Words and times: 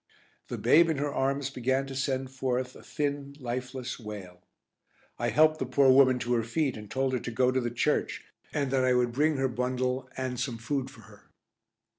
The 0.47 0.57
babe 0.57 0.89
in 0.89 0.97
her 0.97 1.13
arms 1.13 1.51
began 1.51 1.85
to 1.85 1.95
send 1.95 2.31
forth 2.31 2.75
a 2.75 2.81
thin 2.81 3.35
lifeless 3.39 3.99
wail. 3.99 4.41
I 5.19 5.29
helped 5.29 5.59
the 5.59 5.67
poor 5.67 5.91
woman 5.91 6.17
to 6.25 6.33
her 6.33 6.43
feet 6.43 6.75
and 6.75 6.89
told 6.89 7.13
her 7.13 7.19
to 7.19 7.29
go 7.31 7.51
to 7.51 7.61
the 7.61 7.69
church, 7.69 8.23
and 8.51 8.71
that 8.71 8.83
I 8.83 8.95
would 8.95 9.11
bring 9.11 9.37
her 9.37 9.47
bundle 9.47 10.09
and 10.17 10.39
some 10.39 10.57
food 10.57 10.89
for 10.89 11.01
her. 11.01 11.29